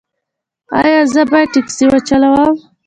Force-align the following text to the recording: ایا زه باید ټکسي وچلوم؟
ایا 0.79 0.99
زه 1.13 1.21
باید 1.31 1.51
ټکسي 1.53 1.85
وچلوم؟ 1.87 2.53